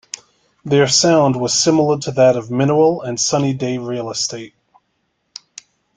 [0.65, 4.55] Their sound was similar to that of Mineral and Sunny Day Real Estate.